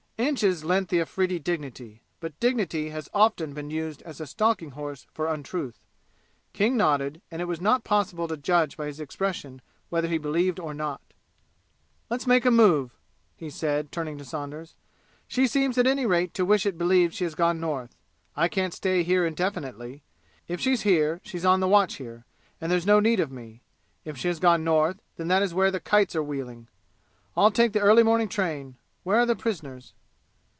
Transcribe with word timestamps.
Inches 0.31 0.63
lent 0.63 0.89
the 0.89 0.99
Afridi 0.99 1.39
dignity, 1.39 2.03
but 2.19 2.39
dignity 2.39 2.89
has 2.91 3.09
often 3.11 3.55
been 3.55 3.71
used 3.71 4.03
as 4.03 4.21
a 4.21 4.27
stalking 4.27 4.71
horse 4.71 5.07
for 5.11 5.25
untruth. 5.27 5.79
King 6.53 6.77
nodded, 6.77 7.23
and 7.31 7.41
it 7.41 7.45
was 7.47 7.59
not 7.59 7.83
possible 7.83 8.27
to 8.27 8.37
judge 8.37 8.77
by 8.77 8.85
his 8.85 8.99
expression 8.99 9.63
whether 9.89 10.07
he 10.07 10.19
believed 10.19 10.59
or 10.59 10.75
not. 10.75 11.01
"Let's 12.07 12.27
make 12.27 12.45
a 12.45 12.51
move," 12.51 12.91
he 13.35 13.49
said, 13.49 13.91
turning 13.91 14.19
to 14.19 14.23
Saunders. 14.23 14.75
"She 15.27 15.47
seems 15.47 15.75
at 15.79 15.87
any 15.87 16.05
rate 16.05 16.35
to 16.35 16.45
wish 16.45 16.67
it 16.67 16.77
believed 16.77 17.15
she 17.15 17.23
has 17.23 17.33
gone 17.33 17.59
North. 17.59 17.95
I 18.35 18.47
can't 18.47 18.75
stay 18.75 19.01
here 19.01 19.25
indefinitely. 19.25 20.03
If 20.47 20.61
she's 20.61 20.83
here 20.83 21.19
she's 21.23 21.45
on 21.45 21.61
the 21.61 21.67
watch 21.67 21.95
here, 21.95 22.25
and 22.61 22.71
there's 22.71 22.85
no 22.85 22.99
need 22.99 23.19
of 23.19 23.31
me. 23.31 23.63
If 24.05 24.17
she 24.19 24.27
has 24.27 24.39
gone 24.39 24.63
North, 24.63 25.01
then 25.17 25.29
that 25.29 25.41
is 25.41 25.55
where 25.55 25.71
the 25.71 25.79
kites 25.79 26.15
are 26.15 26.23
wheeling! 26.23 26.67
I'll 27.35 27.51
take 27.51 27.73
the 27.73 27.79
early 27.81 28.03
morning 28.03 28.29
train. 28.29 28.75
Where 29.01 29.17
are 29.17 29.25
the 29.25 29.35
prisoners?" 29.35 29.95